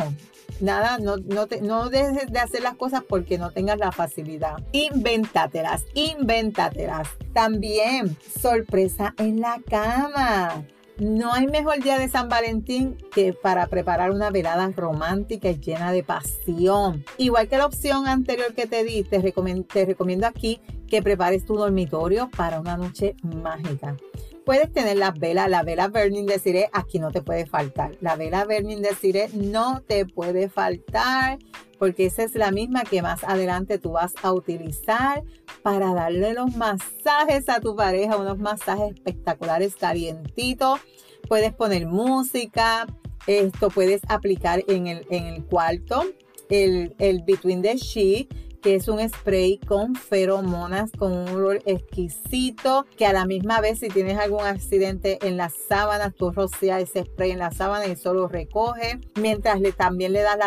Nada, 0.60 0.98
no, 0.98 1.16
no, 1.16 1.46
te, 1.46 1.60
no 1.60 1.88
dejes 1.88 2.30
de 2.30 2.38
hacer 2.38 2.62
las 2.62 2.76
cosas 2.76 3.02
porque 3.08 3.38
no 3.38 3.50
tengas 3.50 3.78
la 3.78 3.90
facilidad. 3.90 4.56
Invéntatelas, 4.72 5.84
invéntatelas. 5.94 7.08
También 7.32 8.16
sorpresa 8.40 9.14
en 9.18 9.40
la 9.40 9.60
cama. 9.68 10.64
No 10.98 11.32
hay 11.32 11.48
mejor 11.48 11.82
día 11.82 11.98
de 11.98 12.08
San 12.08 12.28
Valentín 12.28 12.96
que 13.12 13.32
para 13.32 13.66
preparar 13.66 14.12
una 14.12 14.30
velada 14.30 14.70
romántica 14.76 15.50
y 15.50 15.58
llena 15.58 15.90
de 15.90 16.04
pasión. 16.04 17.04
Igual 17.18 17.48
que 17.48 17.58
la 17.58 17.66
opción 17.66 18.06
anterior 18.06 18.54
que 18.54 18.68
te 18.68 18.84
di, 18.84 19.02
te 19.02 19.20
recomiendo, 19.20 20.26
aquí 20.26 20.60
que 20.86 21.02
prepares 21.02 21.44
tu 21.44 21.56
dormitorio 21.56 22.30
para 22.36 22.60
una 22.60 22.76
noche 22.76 23.16
mágica 23.22 23.96
puedes 24.44 24.72
tener 24.72 24.96
las 24.96 25.18
velas, 25.18 25.48
la 25.48 25.62
vela 25.62 25.88
Burning 25.88 26.26
de 26.26 26.38
Cire, 26.38 26.70
aquí 26.72 26.98
no 26.98 27.10
te 27.10 27.22
puede 27.22 27.46
faltar. 27.46 27.96
La 28.00 28.16
vela 28.16 28.44
Burning 28.44 28.82
de 28.82 28.94
Cire 28.94 29.28
no 29.32 29.80
te 29.80 30.06
puede 30.06 30.48
faltar 30.48 31.38
porque 31.78 32.06
esa 32.06 32.22
es 32.22 32.34
la 32.34 32.50
misma 32.50 32.84
que 32.84 33.02
más 33.02 33.24
adelante 33.24 33.78
tú 33.78 33.92
vas 33.92 34.14
a 34.22 34.32
utilizar 34.32 35.22
para 35.62 35.92
darle 35.92 36.32
los 36.34 36.56
masajes 36.56 37.48
a 37.48 37.60
tu 37.60 37.76
pareja, 37.76 38.16
unos 38.16 38.38
masajes 38.38 38.94
espectaculares, 38.94 39.76
calientitos. 39.76 40.80
Puedes 41.28 41.52
poner 41.52 41.86
música, 41.86 42.86
esto 43.26 43.70
puedes 43.70 44.02
aplicar 44.08 44.62
en 44.68 44.86
el, 44.86 45.06
en 45.10 45.26
el 45.26 45.44
cuarto, 45.44 46.04
el, 46.48 46.94
el 46.98 47.22
Between 47.22 47.62
the 47.62 47.76
Sheet 47.76 48.28
que 48.64 48.76
es 48.76 48.88
un 48.88 49.06
spray 49.06 49.58
con 49.58 49.94
feromonas, 49.94 50.90
con 50.92 51.12
un 51.12 51.28
olor 51.28 51.60
exquisito, 51.66 52.86
que 52.96 53.04
a 53.04 53.12
la 53.12 53.26
misma 53.26 53.60
vez 53.60 53.80
si 53.80 53.88
tienes 53.88 54.18
algún 54.18 54.40
accidente 54.40 55.18
en 55.20 55.36
las 55.36 55.52
sábanas, 55.68 56.14
tú 56.14 56.30
rocias 56.30 56.82
ese 56.82 57.04
spray 57.04 57.32
en 57.32 57.40
la 57.40 57.50
sábana 57.50 57.86
y 57.86 57.94
solo 57.94 58.26
recoge, 58.26 59.00
mientras 59.20 59.60
le, 59.60 59.72
también 59.72 60.14
le 60.14 60.22
das 60.22 60.38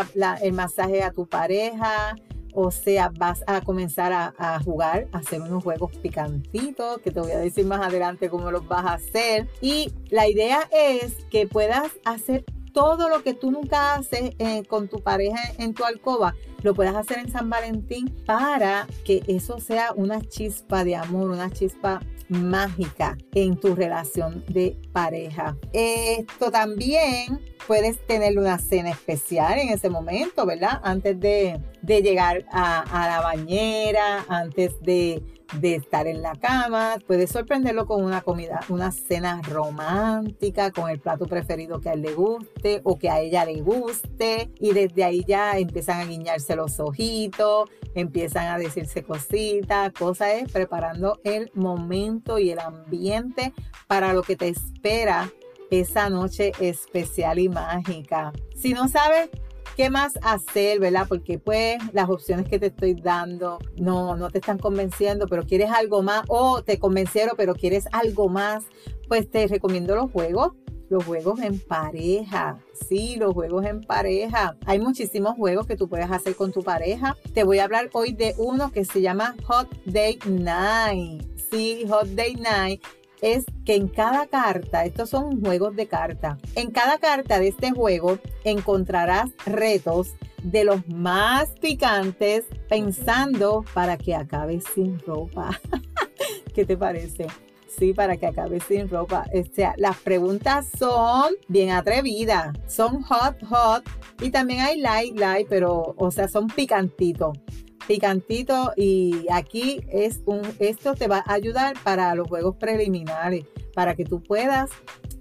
el 0.42 0.54
masaje 0.54 1.04
a 1.04 1.12
tu 1.12 1.28
pareja, 1.28 2.16
o 2.56 2.72
sea, 2.72 3.12
vas 3.16 3.44
a 3.46 3.62
comenzar 3.62 4.12
a, 4.12 4.34
a, 4.40 4.60
jugar, 4.64 5.08
a 5.12 5.20
hacer 5.20 5.40
unos 5.40 5.64
juegos 5.64 5.96
picantitos, 5.98 7.00
que 7.02 7.12
te 7.12 7.20
voy 7.20 7.34
a 7.34 7.38
decir 7.38 7.68
más 7.68 7.86
adelante 7.86 8.32
cómo 8.32 8.50
los 8.50 8.68
vas 8.68 8.84
a 8.84 8.94
hacer. 8.94 9.48
Y 9.62 9.94
la 10.10 10.28
idea 10.28 10.68
es 10.72 11.24
que 11.30 11.46
puedas 11.46 11.92
hacer 12.04 12.46
todo 12.78 13.10
lo 13.10 13.24
que 13.24 13.34
tú 13.34 13.50
nunca 13.50 13.96
haces 13.96 14.36
eh, 14.38 14.64
con 14.68 14.88
tu 14.88 15.02
pareja 15.02 15.40
en 15.58 15.74
tu 15.74 15.84
alcoba, 15.84 16.36
lo 16.62 16.76
puedas 16.76 16.96
hacer 16.96 17.18
en 17.18 17.32
San 17.32 17.50
Valentín 17.50 18.08
para 18.24 18.86
que 19.04 19.24
eso 19.28 19.60
sea 19.60 19.94
una 19.96 20.22
chispa 20.22 20.84
de 20.84 20.96
amor, 20.96 21.32
una 21.32 21.50
chispa 21.50 22.02
mágica 22.30 23.18
en 23.34 23.60
tu 23.60 23.74
relación 23.74 24.44
de 24.48 24.80
pareja. 24.94 25.58
Esto 25.74 26.52
también 26.52 27.42
puedes 27.66 28.06
tener 28.06 28.38
una 28.38 28.60
cena 28.60 28.92
especial 28.92 29.58
en 29.58 29.70
ese 29.70 29.90
momento, 29.90 30.46
¿verdad? 30.46 30.80
Antes 30.84 31.20
de, 31.20 31.60
llegar 31.82 32.46
a 32.52 33.08
la 33.08 33.22
bañera, 33.22 34.24
antes 34.30 34.80
de 34.82 35.24
de 35.54 35.76
estar 35.76 36.08
en 36.08 36.22
la 36.22 36.36
cama, 36.36 36.98
puedes 37.06 37.32
sorprenderlo 37.32 37.86
con 37.86 38.04
una 38.04 38.22
comida, 38.22 38.60
una 38.70 38.92
cena 38.92 39.42
romántica, 39.44 40.72
con 40.72 40.90
el 40.90 41.00
plato 41.00 41.26
preferido 41.26 41.80
que 41.80 41.90
a 41.90 41.94
él 41.94 42.02
le 42.02 42.14
guste 42.14 42.82
o 42.84 42.98
que 42.98 43.10
a 43.10 43.20
ella 43.20 43.46
le 43.46 43.62
guste. 43.62 44.52
Y 44.60 44.74
desde 44.74 45.04
ahí 45.04 45.24
ya 45.28 45.58
empiezan 45.58 46.02
a 46.02 46.06
guiñarse 46.06 46.56
los 46.56 46.80
ojitos, 46.80 47.70
empiezan 47.96 48.48
a 48.48 48.58
decirse 48.58 49.04
cositas. 49.04 49.92
Cosa 49.94 50.34
es 50.34 50.52
preparando 50.52 51.20
el 51.24 51.52
momento 51.54 52.40
y 52.40 52.52
el 52.52 52.60
ambiente 52.60 53.54
para 53.88 54.14
lo 54.14 54.24
que 54.24 54.36
te 54.36 54.50
espera 54.50 55.32
esa 55.72 56.10
noche 56.10 56.52
especial 56.60 57.40
y 57.40 57.50
mágica. 57.50 58.32
Si 58.56 58.74
no 58.74 58.88
sabes 58.88 59.30
¿Qué 59.78 59.92
más 59.92 60.18
hacer, 60.24 60.80
verdad? 60.80 61.06
Porque 61.08 61.38
pues 61.38 61.78
las 61.94 62.10
opciones 62.10 62.50
que 62.50 62.58
te 62.58 62.66
estoy 62.66 62.96
dando 62.96 63.60
no, 63.76 64.16
no 64.16 64.32
te 64.32 64.40
están 64.40 64.58
convenciendo, 64.58 65.28
pero 65.28 65.44
quieres 65.44 65.70
algo 65.70 66.02
más 66.02 66.24
o 66.30 66.64
te 66.64 66.80
convencieron, 66.80 67.36
pero 67.38 67.54
quieres 67.54 67.86
algo 67.92 68.28
más, 68.28 68.64
pues 69.08 69.30
te 69.30 69.46
recomiendo 69.46 69.96
los 69.96 70.12
juegos 70.12 70.54
los 70.90 71.04
juegos 71.04 71.42
en 71.42 71.60
pareja. 71.60 72.58
Sí, 72.88 73.18
los 73.18 73.34
juegos 73.34 73.66
en 73.66 73.82
pareja. 73.82 74.56
Hay 74.66 74.80
muchísimos 74.80 75.36
juegos 75.36 75.68
que 75.68 75.76
tú 75.76 75.90
puedes 75.90 76.10
hacer 76.10 76.36
con 76.36 76.54
tu 76.54 76.64
pareja. 76.64 77.18
Te 77.34 77.44
voy 77.44 77.60
a 77.60 77.66
hablar 77.66 77.90
hoy 77.92 78.14
de 78.14 78.34
uno 78.38 78.72
que 78.72 78.86
se 78.86 79.02
llama 79.02 79.36
Hot 79.48 79.68
Day 79.86 80.18
Night. 80.26 81.24
Sí, 81.52 81.86
Hot 81.90 82.08
Day 82.08 82.36
Night 82.36 82.82
es 83.22 83.46
que 83.66 83.76
en 83.76 83.88
cada 83.88 84.28
carta, 84.28 84.86
estos 84.86 85.10
son 85.10 85.42
juegos 85.42 85.76
de 85.76 85.88
carta, 85.88 86.38
en 86.56 86.72
cada 86.72 86.98
carta 86.98 87.40
de 87.40 87.50
este 87.50 87.72
juego 87.72 88.20
encontrarás 88.44 89.30
retos 89.46 90.16
de 90.44 90.64
los 90.64 90.88
más 90.88 91.50
picantes 91.60 92.46
pensando 92.70 93.66
para 93.74 93.98
que 93.98 94.16
acabes 94.16 94.64
sin 94.74 95.00
ropa. 95.00 95.60
¿Qué 96.54 96.66
te 96.66 96.78
parece? 96.78 97.28
Sí, 97.68 97.94
para 97.94 98.18
que 98.18 98.26
acabes 98.26 98.64
sin 98.64 98.90
ropa. 98.90 99.26
O 99.34 99.56
sea, 99.56 99.74
las 99.78 99.98
preguntas 99.98 100.68
son 100.78 101.34
bien 101.48 101.72
atrevidas, 101.72 102.58
son 102.68 103.04
hot, 103.04 103.44
hot 103.44 103.84
y 104.22 104.32
también 104.32 104.62
hay 104.62 104.80
light, 104.80 105.18
light, 105.18 105.48
pero, 105.50 105.94
o 105.98 106.12
sea, 106.12 106.28
son 106.28 106.48
picantitos 106.48 107.38
picantito 107.88 108.74
y 108.76 109.26
aquí 109.32 109.82
es 109.90 110.22
un, 110.26 110.42
esto 110.60 110.94
te 110.94 111.08
va 111.08 111.24
a 111.26 111.34
ayudar 111.34 111.76
para 111.84 112.14
los 112.16 112.28
juegos 112.28 112.56
preliminares, 112.58 113.46
para 113.74 113.96
que 113.96 114.04
tú 114.04 114.22
puedas 114.22 114.70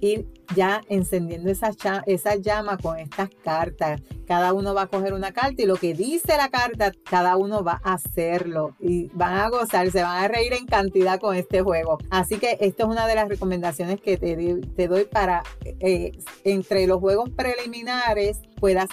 ir 0.00 0.26
ya 0.54 0.80
encendiendo 0.88 1.50
esa, 1.50 1.70
esa 2.06 2.36
llama 2.36 2.76
con 2.76 2.98
estas 2.98 3.30
cartas. 3.42 4.02
Cada 4.26 4.52
uno 4.52 4.74
va 4.74 4.82
a 4.82 4.86
coger 4.88 5.14
una 5.14 5.32
carta 5.32 5.62
y 5.62 5.66
lo 5.66 5.76
que 5.76 5.94
dice 5.94 6.36
la 6.36 6.48
carta, 6.48 6.92
cada 7.08 7.36
uno 7.36 7.64
va 7.64 7.80
a 7.82 7.94
hacerlo 7.94 8.76
y 8.80 9.08
van 9.14 9.34
a 9.34 9.48
gozar, 9.48 9.90
se 9.90 10.02
van 10.02 10.24
a 10.24 10.28
reír 10.28 10.52
en 10.52 10.66
cantidad 10.66 11.18
con 11.18 11.34
este 11.36 11.62
juego. 11.62 11.98
Así 12.10 12.38
que 12.38 12.58
esto 12.60 12.84
es 12.84 12.88
una 12.88 13.06
de 13.06 13.14
las 13.14 13.28
recomendaciones 13.28 14.00
que 14.00 14.16
te, 14.16 14.36
te 14.76 14.88
doy 14.88 15.04
para 15.04 15.42
eh, 15.64 16.12
entre 16.44 16.86
los 16.86 17.00
juegos 17.00 17.30
preliminares 17.30 18.40
puedas 18.60 18.88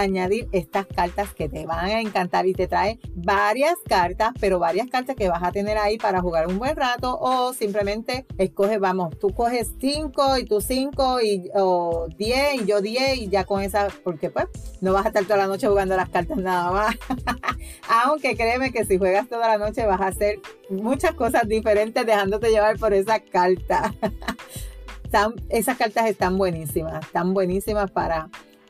añadir 0.00 0.48
estas 0.52 0.86
cartas 0.86 1.34
que 1.34 1.48
te 1.48 1.66
van 1.66 1.86
a 1.86 2.00
encantar 2.00 2.46
y 2.46 2.54
te 2.54 2.66
trae 2.68 2.98
varias 3.14 3.76
cartas, 3.88 4.32
pero 4.40 4.58
varias 4.58 4.88
cartas 4.88 5.16
que 5.16 5.28
vas 5.28 5.42
a 5.42 5.52
tener 5.52 5.76
ahí 5.78 5.98
para 5.98 6.20
jugar 6.20 6.46
un 6.46 6.58
buen 6.58 6.76
rato 6.76 7.18
o 7.18 7.52
simplemente 7.52 8.26
escoge, 8.38 8.78
vamos, 8.78 9.18
tú 9.18 9.30
coges 9.30 9.72
5 9.80 10.38
y 10.38 10.44
tú 10.44 10.60
5 10.60 11.20
y 11.20 11.50
o 11.54 12.06
10 12.16 12.62
y 12.62 12.66
yo 12.66 12.80
10 12.80 13.18
y 13.18 13.28
ya 13.28 13.44
con 13.44 13.62
esa, 13.62 13.88
porque 14.04 14.30
pues 14.30 14.46
no 14.80 14.92
vas 14.92 15.04
a 15.04 15.08
estar 15.08 15.24
toda 15.24 15.38
la 15.38 15.46
noche 15.46 15.66
jugando 15.66 15.96
las 15.96 16.08
cartas 16.08 16.38
nada 16.38 16.70
más. 16.70 16.96
Aunque 18.04 18.36
créeme 18.36 18.72
que 18.72 18.84
si 18.84 18.98
juegas 18.98 19.28
toda 19.28 19.48
la 19.48 19.58
noche 19.58 19.84
vas 19.86 20.00
a 20.00 20.06
hacer 20.06 20.40
muchas 20.70 21.14
cosas 21.14 21.48
diferentes 21.48 22.06
dejándote 22.06 22.50
llevar 22.50 22.78
por 22.78 22.94
esa 22.94 23.20
carta. 23.20 23.94
esas 25.48 25.76
cartas 25.76 26.06
están 26.06 26.36
buenísimas, 26.36 27.04
están 27.04 27.32
buenísimas 27.34 27.90
para 27.90 28.28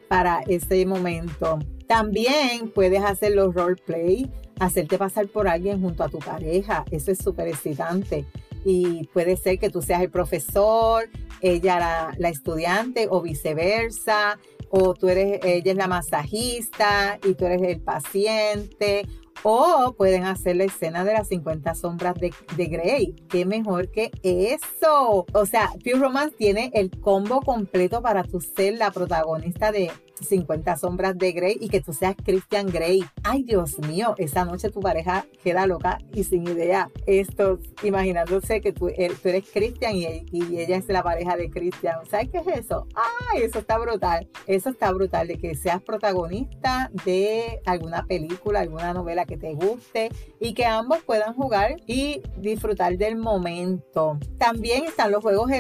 para 0.09 0.41
ese 0.47 0.85
momento. 0.87 1.59
También 1.87 2.71
puedes 2.75 3.03
hacer 3.03 3.33
los 3.33 3.55
roleplay, 3.55 4.31
hacerte 4.59 4.99
pasar 4.99 5.29
por 5.29 5.49
alguien 5.49 5.81
junto 5.81 6.03
a 6.03 6.09
tu 6.09 6.19
pareja. 6.19 6.85
Eso 6.91 7.13
es 7.13 7.19
súper 7.19 7.49
excitante. 7.49 8.27
Y 8.65 9.07
puede 9.09 9.37
ser 9.37 9.59
que 9.59 9.71
tú 9.71 9.81
seas 9.81 10.03
el 10.03 10.11
profesor, 10.11 11.09
ella 11.41 11.79
la, 11.79 12.15
la 12.19 12.29
estudiante 12.29 13.07
o 13.09 13.23
viceversa, 13.23 14.39
o 14.71 14.95
tú 14.95 15.09
eres, 15.09 15.41
ella 15.45 15.73
es 15.73 15.79
la 15.79 15.87
masajista 15.87 17.19
y 17.27 17.35
tú 17.35 17.47
eres 17.47 17.63
el 17.63 17.81
paciente, 17.81 19.07
O 19.43 19.95
pueden 19.97 20.25
hacer 20.25 20.57
la 20.57 20.65
escena 20.65 21.05
de 21.05 21.15
las 21.15 21.29
50 21.29 21.75
sombras 21.75 22.15
de, 22.15 22.67
Grey. 22.67 23.15
¿Qué 23.29 23.47
mejor 23.47 23.91
que 23.91 24.11
eso? 24.23 25.27
O 25.33 25.47
sea, 25.47 25.71
Pure 25.85 25.99
Romance 25.99 26.35
tiene 26.37 26.71
el 26.75 26.91
combo 27.01 27.41
completo 27.41 28.03
para 28.03 28.25
tu 28.25 28.41
ser 28.41 28.75
la 28.75 28.91
protagonista 28.91 29.73
de 29.73 29.91
50 30.25 30.77
sombras 30.77 31.17
de 31.17 31.33
Grey 31.33 31.57
y 31.61 31.69
que 31.69 31.81
tú 31.81 31.93
seas 31.93 32.15
Christian 32.25 32.67
Grey. 32.67 33.05
Ay, 33.23 33.43
Dios 33.43 33.79
mío, 33.81 34.15
esa 34.19 34.45
noche 34.45 34.71
tu 34.71 34.81
pareja 34.81 35.27
queda 35.43 35.67
loca 35.67 35.99
y 36.13 36.25
sin 36.25 36.47
idea. 36.47 36.91
Esto, 37.07 37.59
imaginándose 37.83 38.61
que 38.61 38.73
tú, 38.73 38.89
eres 38.89 39.45
Christian 39.53 39.97
y, 39.97 40.59
ella 40.59 40.77
es 40.77 40.89
la 40.89 41.03
pareja 41.03 41.37
de 41.37 41.51
Christian. 41.51 41.99
¿Sabes 42.11 42.29
qué 42.31 42.39
es 42.39 42.47
eso? 42.47 42.87
Ay, 42.95 43.43
eso 43.43 43.59
está 43.59 43.79
brutal. 43.79 44.29
Eso 44.47 44.71
está 44.71 44.93
brutal 44.93 45.29
de 45.29 45.39
que 45.39 45.55
seas 45.55 45.83
protagonista 45.83 46.91
de 47.05 47.61
alguna 47.67 48.05
película, 48.05 48.61
alguna 48.61 48.93
novela 48.93 49.25
que 49.25 49.37
te 49.37 49.55
guste 49.55 50.11
y 50.41 50.55
que 50.55 50.67
ambos 50.67 50.99
puedan 51.05 51.35
jugar 51.35 51.77
y 51.87 52.23
disfrutar 52.39 52.97
del 52.97 53.17
momento. 53.17 54.19
También 54.39 54.85
están 54.85 55.13
los 55.13 55.23
juegos 55.23 55.51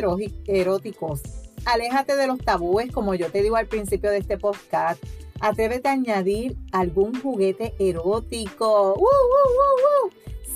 eróticos 0.46 1.47
aléjate 1.64 2.16
de 2.16 2.26
los 2.26 2.38
tabúes, 2.38 2.90
como 2.92 3.14
yo 3.14 3.30
te 3.30 3.42
digo 3.42 3.56
al 3.56 3.66
principio 3.66 4.10
de 4.10 4.18
este 4.18 4.38
podcast. 4.38 5.02
Atrévete 5.40 5.88
a 5.88 5.92
añadir 5.92 6.56
algún 6.72 7.20
juguete 7.20 7.74
erótico. 7.78 8.94
¡Uh, 8.94 9.00
uh, 9.00 10.06
uh, 10.06 10.10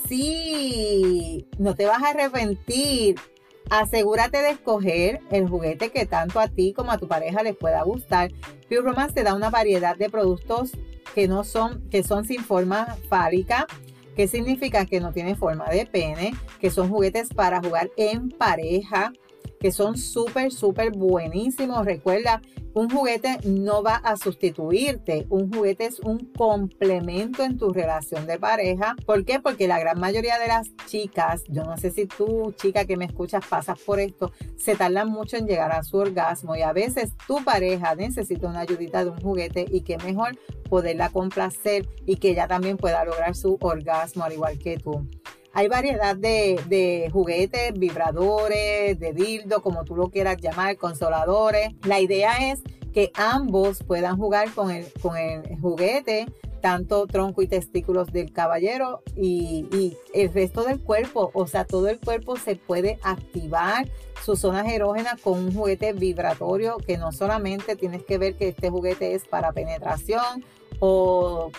sí, 0.07 1.47
no 1.57 1.75
te 1.75 1.85
vas 1.85 2.03
a 2.03 2.09
arrepentir. 2.09 3.15
Asegúrate 3.69 4.41
de 4.41 4.49
escoger 4.51 5.21
el 5.31 5.47
juguete 5.47 5.89
que 5.89 6.05
tanto 6.05 6.39
a 6.39 6.47
ti 6.47 6.73
como 6.73 6.91
a 6.91 6.97
tu 6.97 7.07
pareja 7.07 7.43
les 7.43 7.55
pueda 7.55 7.81
gustar. 7.83 8.31
Pure 8.67 8.81
Romance 8.81 9.13
te 9.13 9.23
da 9.23 9.33
una 9.33 9.49
variedad 9.49 9.95
de 9.95 10.09
productos 10.09 10.71
que 11.15 11.27
no 11.27 11.43
son, 11.43 11.87
que 11.89 12.03
son 12.03 12.25
sin 12.25 12.43
forma 12.43 12.97
fálica, 13.07 13.67
que 14.15 14.27
significa 14.27 14.85
que 14.85 14.99
no 14.99 15.13
tienen 15.13 15.37
forma 15.37 15.69
de 15.69 15.85
pene, 15.85 16.33
que 16.59 16.69
son 16.69 16.89
juguetes 16.89 17.29
para 17.29 17.61
jugar 17.61 17.89
en 17.97 18.29
pareja, 18.29 19.13
que 19.63 19.71
son 19.71 19.95
súper, 19.95 20.51
súper 20.51 20.91
buenísimos. 20.91 21.85
Recuerda, 21.85 22.41
un 22.73 22.89
juguete 22.89 23.39
no 23.45 23.81
va 23.81 23.95
a 23.95 24.17
sustituirte. 24.17 25.25
Un 25.29 25.49
juguete 25.53 25.85
es 25.85 26.01
un 26.01 26.17
complemento 26.37 27.45
en 27.45 27.57
tu 27.57 27.71
relación 27.71 28.27
de 28.27 28.37
pareja. 28.37 28.97
¿Por 29.05 29.23
qué? 29.23 29.39
Porque 29.39 29.69
la 29.69 29.79
gran 29.79 30.01
mayoría 30.01 30.37
de 30.37 30.49
las 30.49 30.75
chicas, 30.85 31.45
yo 31.47 31.63
no 31.63 31.77
sé 31.77 31.91
si 31.91 32.07
tú, 32.07 32.53
chica 32.57 32.83
que 32.83 32.97
me 32.97 33.05
escuchas, 33.05 33.45
pasas 33.47 33.79
por 33.79 34.01
esto, 34.01 34.33
se 34.57 34.75
tardan 34.75 35.07
mucho 35.07 35.37
en 35.37 35.47
llegar 35.47 35.71
a 35.71 35.83
su 35.83 35.95
orgasmo 35.95 36.57
y 36.57 36.61
a 36.61 36.73
veces 36.73 37.13
tu 37.25 37.41
pareja 37.41 37.95
necesita 37.95 38.49
una 38.49 38.59
ayudita 38.59 39.05
de 39.05 39.11
un 39.11 39.21
juguete 39.21 39.65
y 39.71 39.79
qué 39.79 39.97
mejor 39.99 40.37
poderla 40.69 41.07
complacer 41.07 41.87
y 42.05 42.17
que 42.17 42.31
ella 42.31 42.49
también 42.49 42.75
pueda 42.75 43.05
lograr 43.05 43.33
su 43.33 43.57
orgasmo 43.61 44.25
al 44.25 44.33
igual 44.33 44.59
que 44.59 44.77
tú. 44.77 45.07
Hay 45.55 45.67
variedad 45.67 46.15
de, 46.15 47.09
juguetes, 47.13 47.73
vibradores, 47.77 48.99
de 48.99 49.13
dildo, 49.13 49.61
como 49.61 49.85
tú 49.85 49.95
lo 49.95 50.09
quieras 50.09 50.37
llamar, 50.41 50.77
consoladores. 50.77 51.69
La 51.85 51.99
idea 51.99 52.51
es 52.51 52.61
que 52.91 53.11
ambos 53.13 53.83
puedan 53.83 54.17
jugar 54.17 54.51
con 54.51 54.71
el, 54.71 54.91
con 54.99 55.15
el 55.15 55.43
juguete, 55.59 56.25
tanto 56.59 57.05
tronco 57.05 57.43
y 57.43 57.47
testículos 57.47 58.11
del 58.11 58.33
caballero 58.33 59.03
y, 59.15 59.67
y, 59.71 59.95
el 60.15 60.33
resto 60.33 60.63
del 60.63 60.79
cuerpo. 60.79 61.29
O 61.35 61.45
sea, 61.45 61.65
todo 61.65 61.87
el 61.87 61.99
cuerpo 61.99 62.35
se 62.35 62.55
puede 62.55 62.97
activar 63.03 63.87
sus 64.23 64.39
zonas 64.39 64.67
erógenas 64.67 65.21
con 65.21 65.37
un 65.37 65.53
juguete 65.53 65.93
vibratorio 65.93 66.77
que 66.77 66.97
no 66.97 67.11
solamente 67.11 67.75
tienes 67.75 68.03
que 68.03 68.17
ver 68.17 68.35
que 68.35 68.47
este 68.47 68.71
juguete 68.71 69.13
es 69.13 69.25
para 69.25 69.51
penetración 69.51 70.43
o 70.85 71.49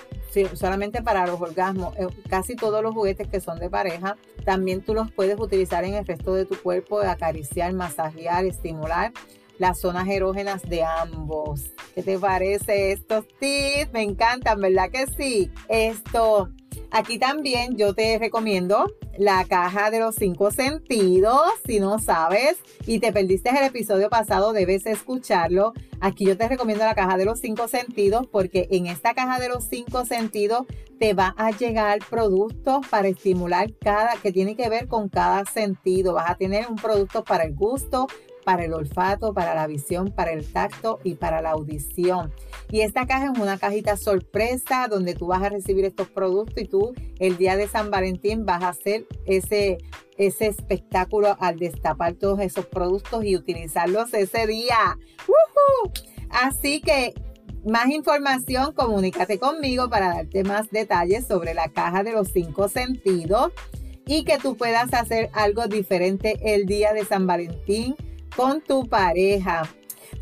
solamente 0.54 1.00
para 1.02 1.26
los 1.26 1.40
orgasmos. 1.40 1.97
Eh, 1.97 2.07
casi 2.28 2.57
todos 2.57 2.83
los 2.83 2.93
juguetes 2.93 3.26
que 3.26 3.40
son 3.40 3.59
de 3.59 3.71
pareja, 3.71 4.19
también 4.45 4.83
tú 4.83 4.93
los 4.93 5.11
puedes 5.11 5.40
utilizar 5.40 5.83
en 5.85 5.95
el 5.95 6.07
resto 6.07 6.35
de 6.35 6.45
tu 6.45 6.57
cuerpo, 6.57 7.00
acariciar, 7.00 7.73
masajear, 7.73 8.45
estimular 8.45 9.12
las 9.59 9.81
zonas 9.81 10.07
erógenas 10.09 10.61
de 10.69 10.83
ambos. 10.83 11.62
¿Qué 11.95 12.02
te 12.02 12.19
parece 12.19 12.93
estos 12.93 13.26
tips? 13.38 13.93
Me 13.95 14.02
encantan, 14.02 14.61
¿verdad 14.61 14.90
que 14.90 15.07
sí? 15.07 15.50
Esto, 15.69 16.50
aquí 16.95 17.19
también 17.19 17.77
yo 17.77 17.93
te 17.93 18.19
recomiendo 18.19 18.87
la 19.19 19.45
caja 19.45 19.91
de 19.91 19.99
los 19.99 20.15
cinco 20.15 20.53
sentidos. 20.53 21.43
Si 21.67 21.81
no 21.81 21.99
sabes 21.99 22.57
y 22.87 23.01
te 23.01 23.13
perdiste 23.13 23.51
el 23.51 23.65
episodio 23.65 24.09
pasado, 24.09 24.53
debes 24.53 24.87
escucharlo. 24.87 25.73
Aquí 26.01 26.25
yo 26.25 26.37
te 26.37 26.49
recomiendo 26.49 26.85
la 26.85 26.95
caja 26.95 27.16
de 27.16 27.25
los 27.25 27.40
cinco 27.40 27.66
sentidos 27.66 28.27
porque 28.31 28.68
en 28.71 28.87
esta 28.87 29.12
caja 29.12 29.40
de 29.40 29.49
los 29.49 29.64
cinco 29.64 30.05
sentidos 30.05 30.66
te 31.01 31.14
va 31.14 31.35
a 31.37 31.51
llegar 31.51 31.99
productos 32.09 32.87
para 32.88 33.09
estimular 33.09 33.73
cada, 33.81 34.14
que 34.16 34.31
tiene 34.31 34.55
que 34.55 34.68
ver 34.68 34.87
con 34.87 35.09
cada 35.09 35.45
sentido. 35.47 36.14
Vas 36.14 36.31
a 36.31 36.37
tener 36.37 36.68
un 36.68 36.77
producto 36.77 37.25
para 37.25 37.45
el 37.45 37.55
gusto, 37.55 38.07
para 38.44 38.64
el 38.64 38.72
olfato, 38.72 39.35
para 39.35 39.54
la 39.54 39.66
visión, 39.66 40.12
para 40.12 40.33
el 40.33 40.50
tacto 40.50 41.00
y 41.02 41.14
para 41.14 41.40
la 41.42 41.50
audición. 41.50 42.33
Y 42.70 42.80
esta 42.80 43.07
caja 43.07 43.33
es 43.33 43.38
una 43.38 43.59
cajita 43.59 43.96
sorpresa 43.96 44.88
donde 44.88 45.14
tú 45.14 45.26
vas 45.26 45.42
a 45.42 45.48
recibir 45.48 45.85
estos 45.85 46.09
productos 46.09 46.62
y 46.62 46.66
tú 46.66 46.94
el 47.18 47.37
día 47.37 47.57
de 47.57 47.68
San 47.68 47.90
Valentín 47.90 48.46
vas 48.46 48.62
a 48.62 48.68
hacer 48.68 49.07
ese, 49.26 49.78
ese 50.16 50.46
espectáculo 50.46 51.37
al 51.40 51.59
destapar 51.59 52.14
todos 52.14 52.40
esos 52.40 52.66
productos 52.66 53.24
y 53.24 53.37
utilizarlos 53.37 54.12
ese 54.14 54.46
día. 54.46 54.98
Así 56.30 56.80
que 56.80 57.14
más 57.64 57.88
información, 57.88 58.72
comunícate 58.74 59.38
conmigo 59.38 59.88
para 59.88 60.09
darte 60.09 60.44
más 60.44 60.70
detalles 60.70 61.26
sobre 61.26 61.54
la 61.54 61.68
caja 61.68 62.02
de 62.02 62.12
los 62.12 62.28
cinco 62.28 62.68
sentidos 62.68 63.52
y 64.07 64.24
que 64.24 64.38
tú 64.38 64.57
puedas 64.57 64.92
hacer 64.92 65.30
algo 65.33 65.66
diferente 65.66 66.38
el 66.42 66.66
día 66.66 66.92
de 66.92 67.04
San 67.04 67.26
Valentín 67.26 67.96
con 68.37 68.61
tu 68.61 68.87
pareja. 68.88 69.62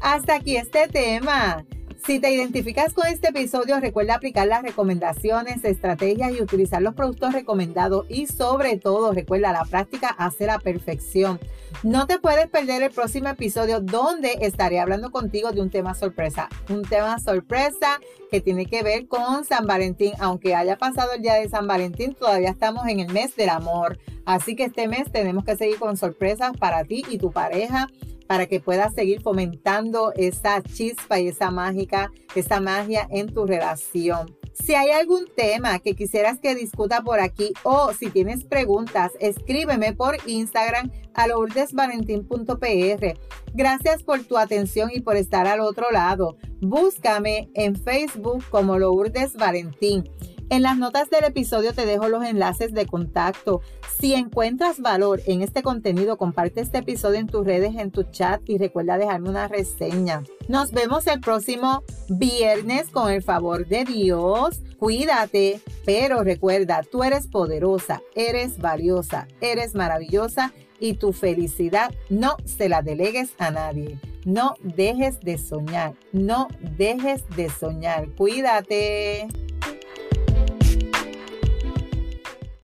Hasta 0.01 0.37
aquí 0.37 0.57
este 0.57 0.89
tema. 0.89 1.65
Si 2.05 2.19
te 2.19 2.33
identificas 2.33 2.95
con 2.95 3.07
este 3.07 3.29
episodio, 3.29 3.79
recuerda 3.79 4.17
aplicar 4.17 4.49
las 4.49 4.63
recomendaciones, 4.63 5.65
estrategias 5.65 6.33
y 6.33 6.43
utilizar 6.43 6.83
los 6.83 6.95
productos 6.95 7.33
recomendados 7.33 8.07
y 8.09 8.27
sobre 8.27 8.77
todo, 8.77 9.13
recuerda, 9.13 9.53
la 9.53 9.65
práctica 9.65 10.09
hace 10.09 10.47
la 10.47 10.59
perfección. 10.59 11.39
No 11.85 12.09
te 12.09 12.19
puedes 12.19 12.49
perder 12.49 12.83
el 12.83 12.91
próximo 12.91 13.29
episodio 13.29 13.81
donde 13.81 14.39
estaré 14.41 14.81
hablando 14.81 15.13
contigo 15.13 15.53
de 15.53 15.61
un 15.61 15.71
tema 15.71 15.95
sorpresa. 15.95 16.49
Un 16.69 16.83
tema 16.83 17.21
sorpresa 17.21 18.01
que 18.33 18.41
tiene 18.41 18.67
que 18.67 18.83
ver 18.83 19.07
con 19.07 19.45
San 19.45 19.69
Valentín. 19.69 20.13
Aunque 20.19 20.57
haya 20.57 20.77
pasado 20.77 21.13
el 21.13 21.23
día 21.23 21.35
de 21.35 21.49
San 21.49 21.69
Valentín, 21.69 22.15
todavía 22.15 22.51
estamos 22.51 22.85
en 22.89 22.99
el 22.99 23.13
mes 23.13 23.37
del 23.37 23.51
amor. 23.51 24.01
Así 24.27 24.57
que 24.57 24.65
este 24.65 24.89
mes 24.89 25.13
tenemos 25.13 25.45
que 25.45 25.57
seguir 25.57 25.79
con 25.79 25.97
sorpresas 25.97 26.51
para 26.59 26.83
ti 26.83 27.05
y 27.09 27.19
tu 27.19 27.31
pareja 27.31 27.87
para 28.33 28.47
que 28.47 28.61
puedas 28.61 28.95
seguir 28.95 29.21
fomentando 29.21 30.15
esa 30.17 30.63
chispa 30.63 31.21
y 31.21 31.29
esa 31.29 31.51
mágica, 31.51 32.11
esa 32.35 32.61
magia 32.61 33.07
en 33.11 33.27
tu 33.27 33.45
relación. 33.45 34.35
Si 34.55 34.75
hay 34.75 34.89
algún 34.89 35.27
tema 35.37 35.79
que 35.81 35.95
quisieras 35.95 36.39
que 36.39 36.55
discuta 36.55 37.03
por 37.03 37.21
aquí 37.21 37.53
o 37.63 37.93
si 37.93 38.09
tienes 38.09 38.45
preguntas, 38.45 39.13
escríbeme 39.21 39.93
por 39.93 40.17
Instagram 40.25 40.91
a 41.13 41.27
lourdesvalentín.pr. 41.27 43.19
Gracias 43.53 44.03
por 44.03 44.25
tu 44.25 44.39
atención 44.39 44.89
y 44.91 45.01
por 45.01 45.19
estar 45.19 45.47
al 45.47 45.61
otro 45.61 45.91
lado. 45.91 46.39
Búscame 46.63 47.51
en 47.53 47.77
Facebook 47.77 48.43
como 48.49 48.79
Lourdes 48.79 49.35
Valentín. 49.35 50.09
En 50.53 50.61
las 50.61 50.77
notas 50.77 51.09
del 51.09 51.25
episodio 51.25 51.73
te 51.73 51.87
dejo 51.87 52.09
los 52.09 52.23
enlaces 52.27 52.75
de 52.75 52.85
contacto. 52.85 53.63
Si 53.99 54.13
encuentras 54.13 54.81
valor 54.81 55.23
en 55.25 55.41
este 55.41 55.63
contenido, 55.63 56.19
comparte 56.19 56.61
este 56.61 56.77
episodio 56.77 57.21
en 57.21 57.27
tus 57.27 57.47
redes, 57.47 57.75
en 57.77 57.91
tu 57.91 58.03
chat 58.03 58.43
y 58.45 58.59
recuerda 58.59 58.99
dejarme 58.99 59.31
una 59.31 59.49
reseña. 59.49 60.25
Nos 60.49 60.73
vemos 60.73 61.07
el 61.07 61.21
próximo 61.21 61.85
viernes 62.11 62.91
con 62.91 63.11
el 63.11 63.23
favor 63.23 63.67
de 63.67 63.87
Dios. 63.87 64.61
Cuídate, 64.79 65.63
pero 65.87 66.23
recuerda, 66.23 66.83
tú 66.83 67.03
eres 67.03 67.29
poderosa, 67.29 68.03
eres 68.15 68.59
valiosa, 68.59 69.29
eres 69.41 69.75
maravillosa 69.75 70.53
y 70.79 70.97
tu 70.99 71.15
felicidad 71.15 71.95
no 72.11 72.37
se 72.45 72.69
la 72.69 72.83
delegues 72.83 73.33
a 73.39 73.51
nadie. 73.53 73.99
No 74.27 74.57
dejes 74.63 75.19
de 75.21 75.39
soñar, 75.39 75.95
no 76.13 76.49
dejes 76.77 77.25
de 77.37 77.49
soñar. 77.49 78.11
Cuídate. 78.11 79.29